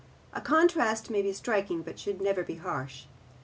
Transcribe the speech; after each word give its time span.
A 0.33 0.41
contrast 0.41 1.11
may 1.11 1.21
be 1.21 1.31
striking 1.31 1.83
but 1.83 1.99
should 1.99 2.21
never 2.23 2.43
be 2.43 2.55
harsh. 2.55 3.05